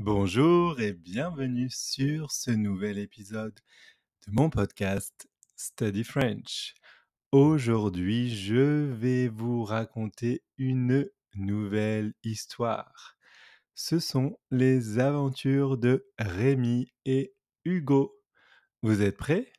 [0.00, 3.54] Bonjour et bienvenue sur ce nouvel épisode
[4.26, 6.74] de mon podcast Study French.
[7.30, 13.16] Aujourd'hui, je vais vous raconter une nouvelle histoire.
[13.76, 17.32] Ce sont les aventures de Rémi et
[17.64, 18.20] Hugo.
[18.82, 19.52] Vous êtes prêts?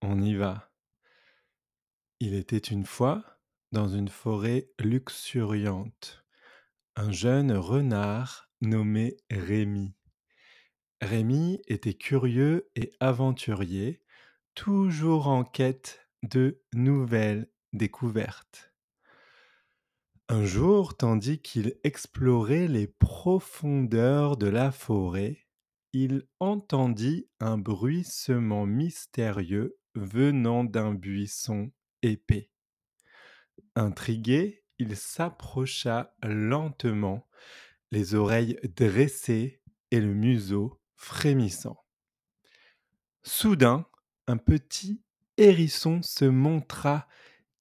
[0.00, 0.72] On y va.
[2.18, 3.38] Il était une fois,
[3.70, 6.24] dans une forêt luxuriante,
[6.96, 9.94] un jeune renard nommé Rémi.
[11.02, 14.00] Rémi était curieux et aventurier,
[14.54, 18.72] toujours en quête de nouvelles découvertes.
[20.28, 25.38] Un jour, tandis qu'il explorait les profondeurs de la forêt,
[25.92, 31.70] il entendit un bruissement mystérieux venant d'un buisson
[32.02, 32.48] épais.
[33.74, 37.28] Intrigué, il s'approcha lentement,
[37.92, 39.60] les oreilles dressées
[39.92, 41.76] et le museau frémissant.
[43.22, 43.86] Soudain,
[44.26, 45.02] un petit
[45.36, 47.06] hérisson se montra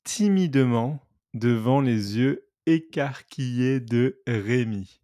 [0.03, 5.01] timidement devant les yeux écarquillés de Rémi.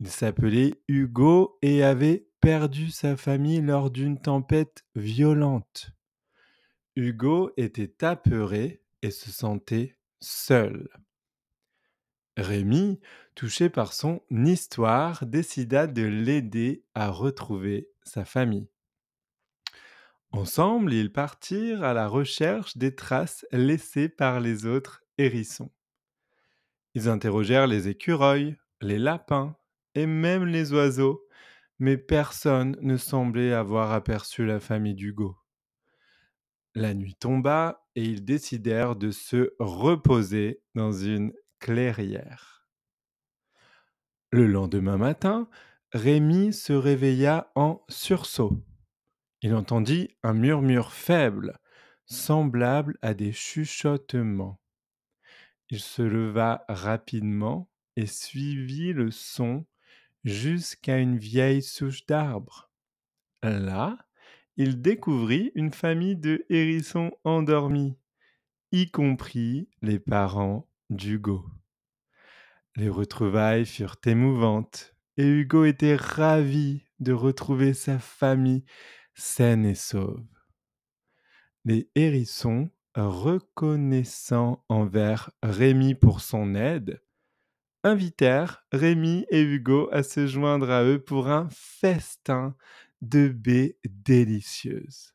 [0.00, 5.90] Il s'appelait Hugo et avait perdu sa famille lors d'une tempête violente.
[6.96, 10.88] Hugo était apeuré et se sentait seul.
[12.36, 13.00] Rémi,
[13.34, 18.68] touché par son histoire, décida de l'aider à retrouver sa famille.
[20.32, 25.70] Ensemble, ils partirent à la recherche des traces laissées par les autres hérissons.
[26.94, 29.56] Ils interrogèrent les écureuils, les lapins
[29.94, 31.24] et même les oiseaux,
[31.78, 35.36] mais personne ne semblait avoir aperçu la famille d'Hugo.
[36.74, 41.32] La nuit tomba et ils décidèrent de se reposer dans une
[41.66, 42.46] Le
[44.46, 45.48] lendemain matin,
[45.92, 48.62] Rémi se réveilla en sursaut.
[49.40, 51.58] Il entendit un murmure faible,
[52.04, 54.60] semblable à des chuchotements.
[55.70, 59.64] Il se leva rapidement et suivit le son
[60.24, 62.70] jusqu'à une vieille souche d'arbre.
[63.42, 63.98] Là,
[64.56, 67.96] il découvrit une famille de hérissons endormis,
[68.72, 71.44] y compris les parents d'Hugo.
[72.76, 78.64] Les retrouvailles furent émouvantes et Hugo était ravi de retrouver sa famille
[79.14, 80.24] saine et sauve.
[81.64, 87.02] Les hérissons, reconnaissant envers Rémi pour son aide,
[87.82, 92.56] invitèrent Rémi et Hugo à se joindre à eux pour un festin
[93.02, 95.14] de baies délicieuses.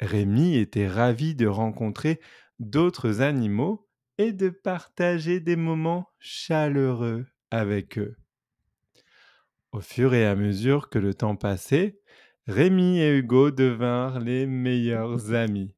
[0.00, 2.20] Rémi était ravi de rencontrer
[2.58, 3.88] d'autres animaux
[4.18, 8.16] et de partager des moments chaleureux avec eux.
[9.72, 12.00] Au fur et à mesure que le temps passait,
[12.46, 15.74] Rémi et Hugo devinrent les meilleurs amis.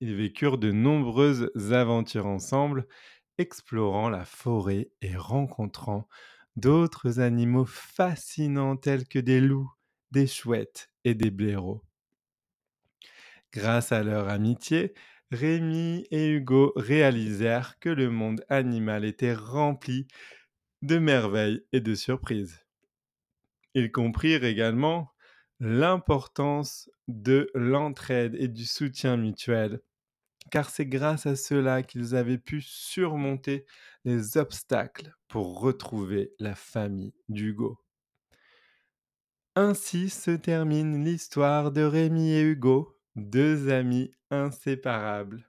[0.00, 2.86] Ils vécurent de nombreuses aventures ensemble,
[3.38, 6.08] explorant la forêt et rencontrant
[6.56, 9.70] d'autres animaux fascinants tels que des loups,
[10.10, 11.84] des chouettes et des blaireaux.
[13.52, 14.94] Grâce à leur amitié,
[15.30, 20.08] Rémi et Hugo réalisèrent que le monde animal était rempli
[20.82, 22.66] de merveilles et de surprises.
[23.74, 25.12] Ils comprirent également
[25.60, 29.80] l'importance de l'entraide et du soutien mutuel,
[30.50, 33.66] car c'est grâce à cela qu'ils avaient pu surmonter
[34.04, 37.78] les obstacles pour retrouver la famille d'Hugo.
[39.54, 45.48] Ainsi se termine l'histoire de Rémi et Hugo, deux amis inséparables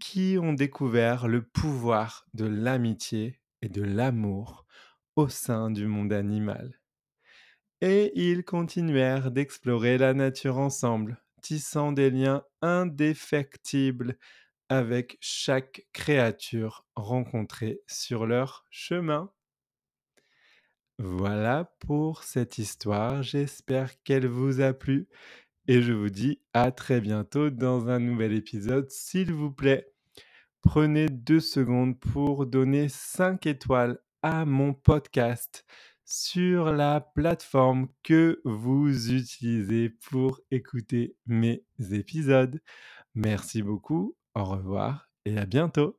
[0.00, 4.66] qui ont découvert le pouvoir de l'amitié et de l'amour
[5.16, 6.80] au sein du monde animal.
[7.80, 14.16] Et ils continuèrent d'explorer la nature ensemble, tissant des liens indéfectibles
[14.68, 19.30] avec chaque créature rencontrée sur leur chemin.
[20.98, 25.08] Voilà pour cette histoire, j'espère qu'elle vous a plu
[25.66, 28.90] et je vous dis à très bientôt dans un nouvel épisode.
[28.90, 29.88] S'il vous plaît,
[30.62, 35.64] prenez deux secondes pour donner 5 étoiles à mon podcast
[36.04, 42.60] sur la plateforme que vous utilisez pour écouter mes épisodes.
[43.14, 45.98] Merci beaucoup, au revoir et à bientôt.